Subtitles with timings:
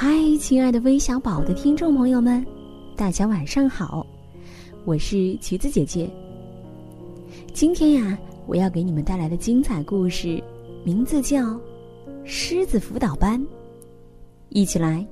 [0.00, 2.46] 嗨，亲爱的微小宝的听众朋友们，
[2.94, 4.06] 大家晚上好，
[4.84, 6.08] 我是橘子姐姐。
[7.52, 8.16] 今天呀，
[8.46, 10.40] 我要给你们带来的精彩故事，
[10.84, 11.46] 名字叫
[12.24, 13.40] 《狮子辅导班》，
[14.50, 15.04] 一起来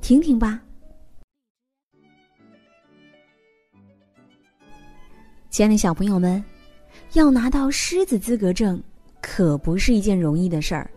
[0.00, 0.58] 听听吧。
[5.50, 6.42] 亲爱的小朋友们，
[7.12, 8.82] 要拿到狮子资格证，
[9.20, 10.90] 可不是一件容易的事儿。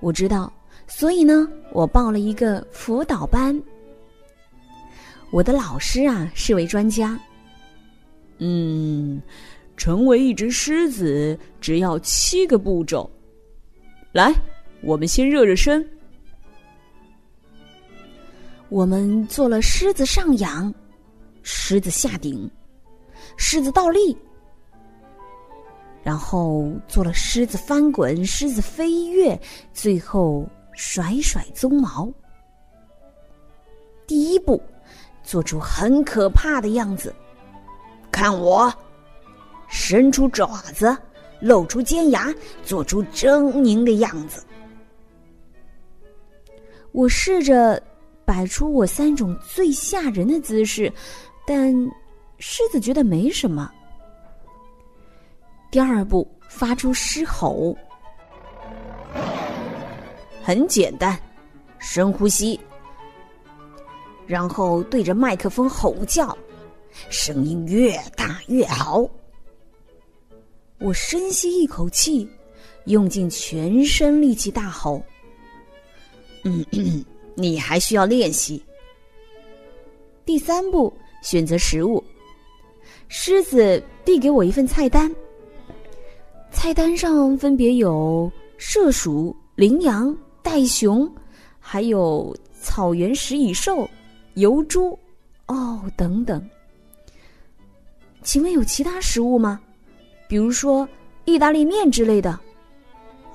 [0.00, 0.52] 我知道。
[0.92, 3.58] 所以呢，我报了一个辅导班。
[5.30, 7.18] 我的老师啊是位专家。
[8.38, 9.22] 嗯，
[9.76, 13.08] 成为一只狮子只要七个步骤。
[14.12, 14.34] 来，
[14.82, 15.88] 我们先热热身。
[18.68, 20.74] 我们做了狮子上仰、
[21.42, 22.50] 狮子下顶、
[23.36, 24.16] 狮子倒立，
[26.02, 29.40] 然后做了狮子翻滚、狮子飞跃，
[29.72, 30.46] 最后。
[30.80, 32.10] 甩甩鬃毛。
[34.06, 34.60] 第一步，
[35.22, 37.14] 做出很可怕的样子。
[38.10, 38.72] 看我，
[39.68, 40.96] 伸出爪子，
[41.38, 44.42] 露出尖牙，做出狰狞的样子。
[46.92, 47.80] 我试着
[48.24, 50.90] 摆出我三种最吓人的姿势，
[51.46, 51.74] 但
[52.38, 53.70] 狮子觉得没什么。
[55.70, 57.76] 第二步，发出狮吼。
[60.42, 61.18] 很简单，
[61.78, 62.58] 深呼吸，
[64.26, 66.36] 然后对着麦克风吼叫，
[67.08, 69.08] 声音越大越好。
[70.78, 72.28] 我深吸一口气，
[72.86, 75.02] 用尽全身力气大吼
[76.44, 76.64] ：“嗯，
[77.34, 78.62] 你还需要练习。”
[80.24, 82.02] 第三步，选择食物。
[83.08, 85.14] 狮子递给我一份菜单，
[86.50, 90.16] 菜单上分别有麝鼠、羚羊。
[90.50, 91.08] 袋熊，
[91.60, 93.88] 还有草原食蚁兽、
[94.34, 94.98] 油猪，
[95.46, 96.44] 哦，等等。
[98.24, 99.60] 请问有其他食物吗？
[100.26, 100.88] 比如说
[101.24, 102.36] 意大利面之类的？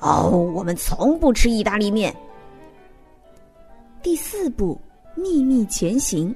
[0.01, 2.13] 哦，我们从不吃意大利面。
[4.03, 4.77] 第四步，
[5.15, 6.35] 秘密前行。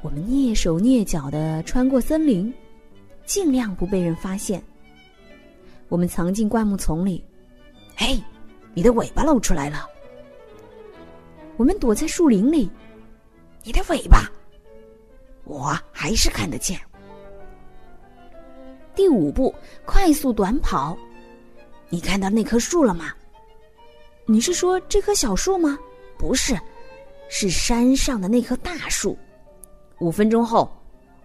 [0.00, 2.50] 我们蹑手蹑脚的穿过森林，
[3.26, 4.62] 尽量不被人发现。
[5.90, 7.22] 我们藏进灌木丛里。
[7.94, 8.18] 嘿。
[8.74, 9.88] 你的尾巴露出来了，
[11.56, 12.70] 我们躲在树林里。
[13.64, 14.30] 你的尾巴，
[15.44, 16.80] 我还是看得见。
[18.94, 20.96] 第五步，快速短跑。
[21.88, 23.12] 你看到那棵树了吗？
[24.26, 25.78] 你是说这棵小树吗？
[26.16, 26.58] 不是，
[27.28, 29.18] 是山上的那棵大树。
[29.98, 30.70] 五分钟后，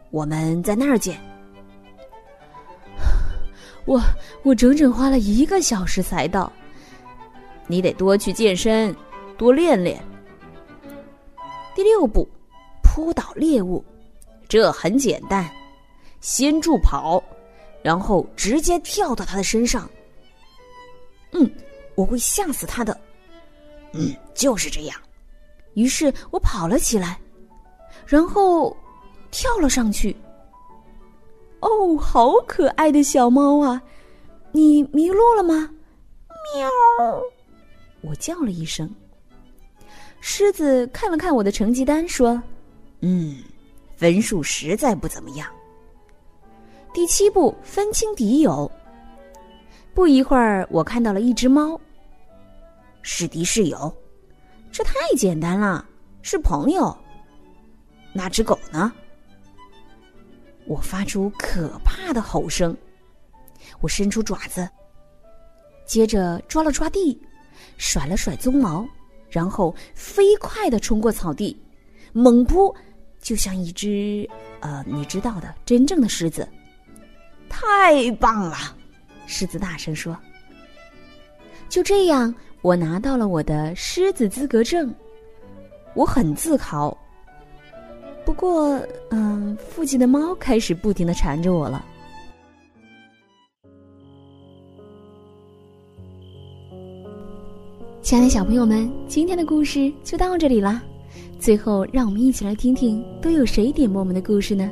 [0.09, 1.19] 我们在那儿见。
[3.85, 4.01] 我
[4.41, 6.51] 我整整花了一个小时才到。
[7.73, 8.95] 你得多去健身，
[9.35, 9.99] 多练练。
[11.73, 12.29] 第六步，
[12.83, 13.83] 扑倒猎物，
[14.47, 15.49] 这很简单，
[16.21, 17.23] 先助跑，
[17.81, 19.89] 然后直接跳到他的身上。
[21.31, 21.49] 嗯，
[21.95, 22.95] 我会吓死他的。
[23.91, 24.95] 嗯，就是这样。
[25.73, 27.19] 于是我跑了起来，
[28.05, 28.77] 然后
[29.31, 30.15] 跳了上去。
[31.61, 33.81] 哦，好可爱的小猫啊！
[34.51, 35.71] 你迷路了吗？
[36.53, 36.69] 喵。
[38.03, 38.93] 我叫了一声，
[40.19, 42.39] 狮子看了看我的成绩单，说
[43.01, 43.41] ：“嗯，
[43.95, 45.49] 分数实在不怎么样。”
[46.93, 48.69] 第七步，分清敌友。
[49.93, 51.79] 不一会儿，我看到了一只猫。
[53.01, 53.91] 是敌是友？
[54.71, 55.85] 这太简单了，
[56.21, 56.95] 是朋友。
[58.11, 58.91] 那只狗呢？
[60.65, 62.75] 我发出可怕的吼声，
[63.81, 64.69] 我伸出爪子，
[65.85, 67.19] 接着抓了抓地。
[67.77, 68.87] 甩了甩鬃毛，
[69.29, 71.57] 然后飞快的冲过草地，
[72.11, 72.73] 猛扑，
[73.21, 74.27] 就像一只
[74.59, 76.47] 呃，你知道的，真正的狮子。
[77.49, 78.57] 太棒了！
[79.25, 80.17] 狮子大声说。
[81.69, 84.93] 就这样，我拿到了我的狮子资格证，
[85.93, 86.95] 我很自豪。
[88.25, 88.79] 不过，
[89.09, 91.85] 嗯，附近的猫开始不停的缠着我了。
[98.03, 100.83] 亲爱的小朋友们，今天的故事就到这里啦。
[101.39, 104.69] 最后，让我们一起来听听都有谁点播我们的故事呢？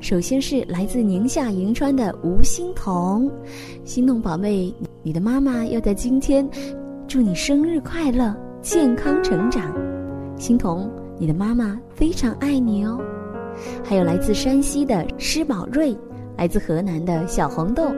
[0.00, 3.30] 首先是来自宁夏银川的吴欣彤，
[3.84, 4.72] 心动宝贝，
[5.02, 6.48] 你的妈妈要在今天
[7.06, 9.70] 祝你生日快乐，健康成长。
[10.38, 12.98] 欣彤，你的妈妈非常爱你哦。
[13.84, 15.94] 还有来自山西的施宝瑞，
[16.38, 17.92] 来自河南的小红豆，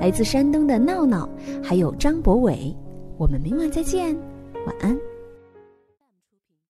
[0.00, 1.28] 来自山东的闹闹，
[1.62, 2.74] 还有张博伟。
[3.22, 4.16] 我们明晚再见，
[4.66, 5.11] 晚安。